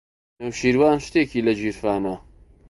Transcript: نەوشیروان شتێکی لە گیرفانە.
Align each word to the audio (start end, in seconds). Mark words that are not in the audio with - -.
نەوشیروان 0.39 0.97
شتێکی 1.05 1.45
لە 1.47 1.53
گیرفانە. 1.59 2.15